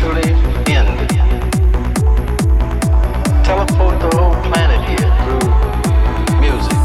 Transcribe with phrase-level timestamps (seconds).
[0.00, 0.30] Actually,
[0.70, 0.94] end.
[3.42, 5.42] Teleport the whole planet here through
[6.38, 6.78] music.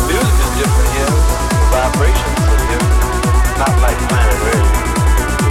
[0.00, 1.12] The music is different here.
[1.12, 3.60] The vibrations are different.
[3.60, 4.72] Not like planet Earth.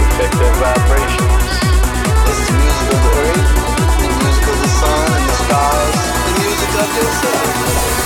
[0.02, 1.46] Effective vibrations.
[2.26, 3.50] It's the music of the earth,
[4.02, 5.94] the music of the sun and the stars,
[6.26, 8.05] the music of yourself.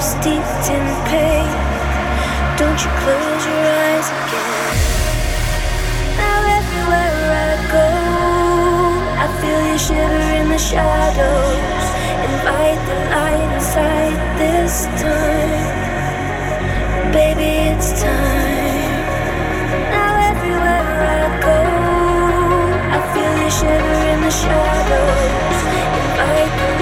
[0.00, 1.50] steeped in pain.
[2.56, 4.74] Don't you close your eyes again.
[6.16, 7.88] Now everywhere I go,
[9.18, 11.84] I feel you shiver in the shadows.
[12.28, 15.76] Invite the light inside this time.
[17.12, 19.02] Baby, it's time.
[19.90, 21.60] Now everywhere I go,
[22.96, 25.58] I feel you shiver in the shadows.
[25.98, 26.77] Invite the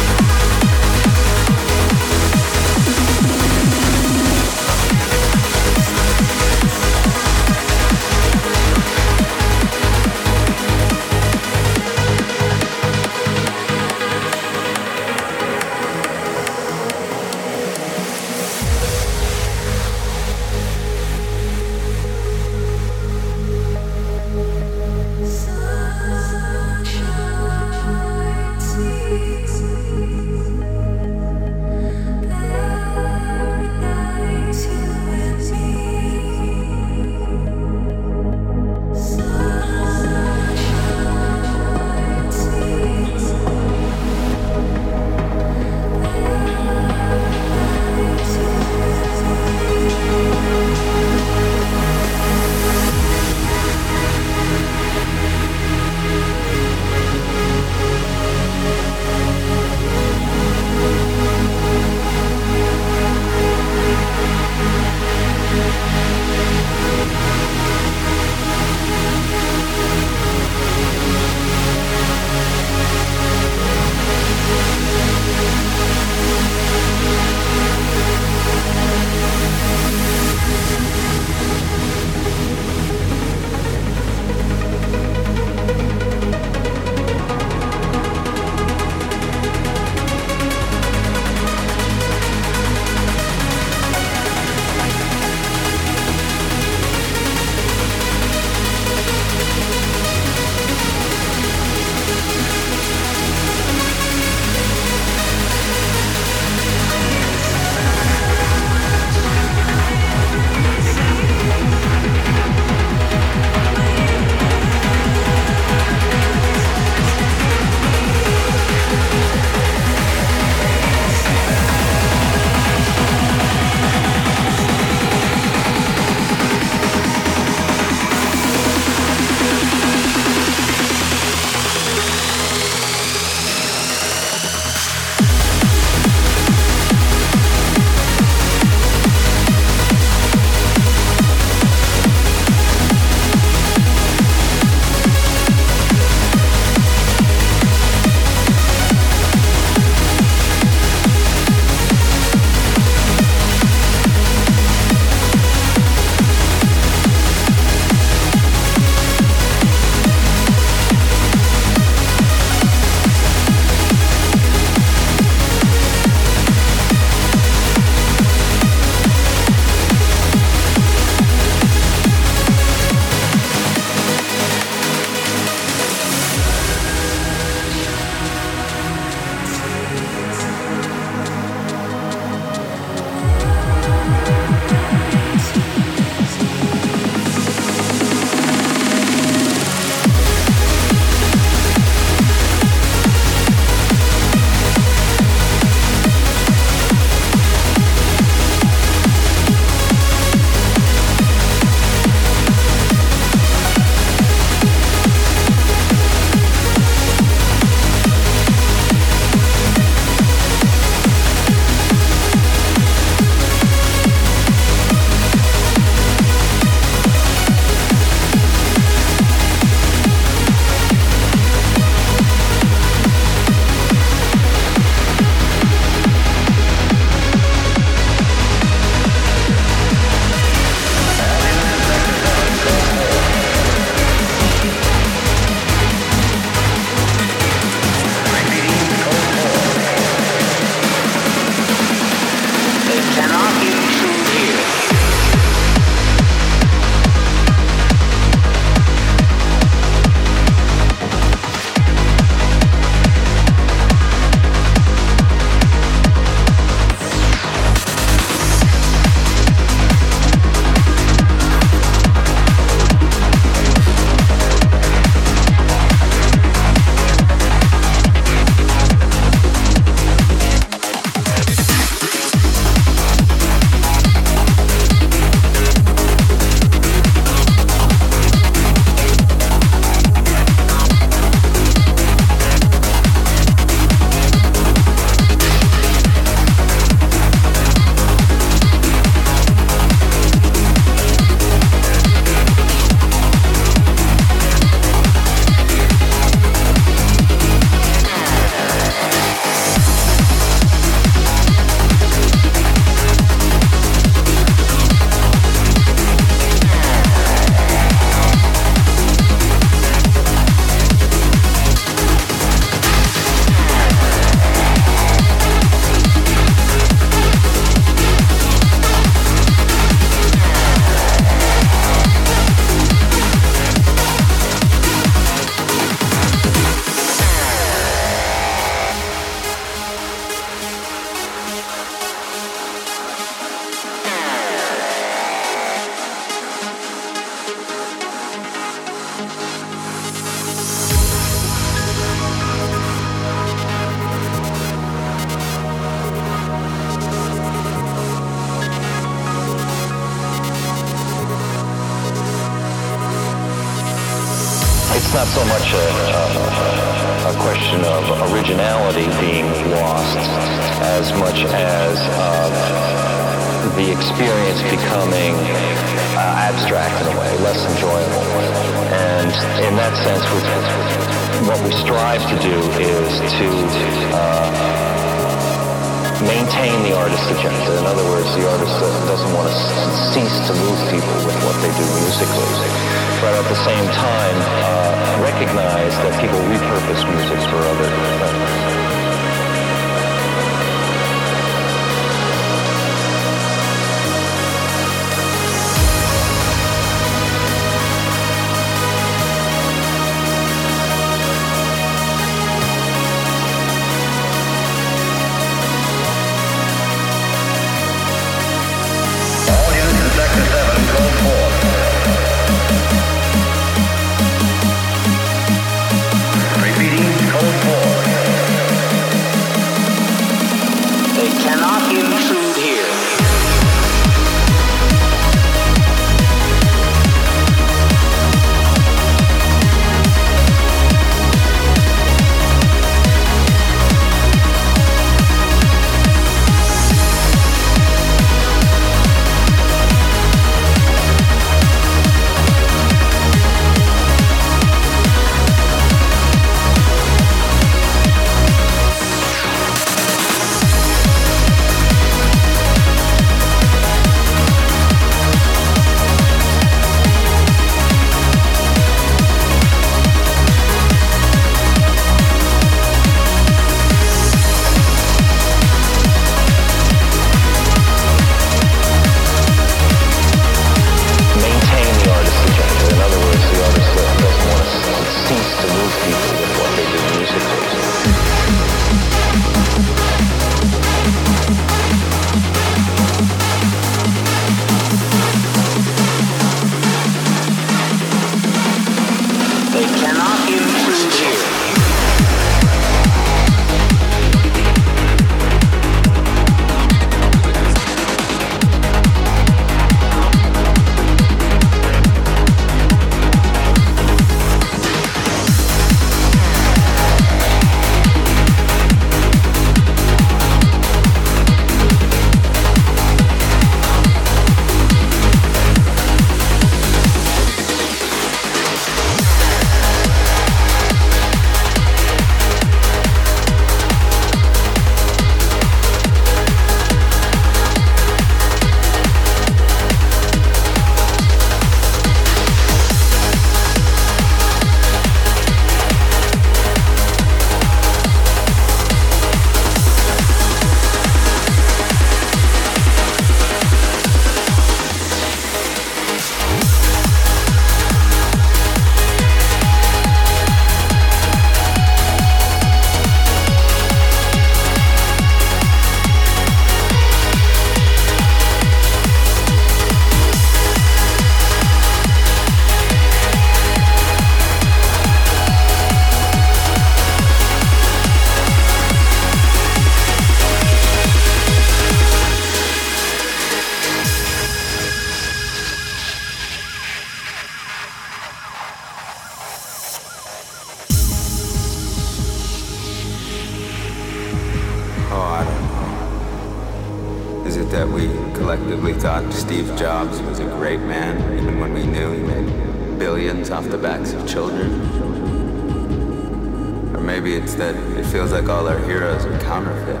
[596.94, 600.00] Or maybe it's that it feels like all our heroes are counterfeit.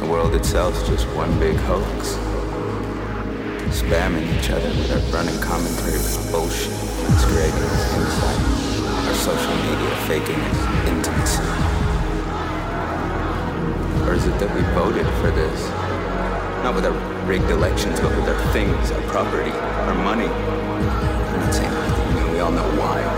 [0.00, 2.16] The world itself's just one big hoax.
[3.74, 6.72] Spamming each other with our running commentary with bullshit,
[7.04, 8.40] masquerading as insight.
[9.08, 10.58] Our social media faking as
[10.88, 11.42] intimacy.
[14.08, 15.68] Or is it that we voted for this?
[16.64, 20.26] Not with our rigged elections, but with our things, our property, our money.
[20.26, 23.17] I'm not saying, we all know why.